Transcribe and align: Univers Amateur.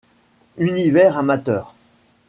Univers 0.57 1.15
Amateur. 1.15 1.75